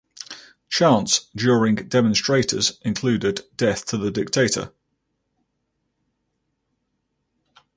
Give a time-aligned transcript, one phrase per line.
[0.67, 4.73] Chants during demonstrators included "death to the dictator".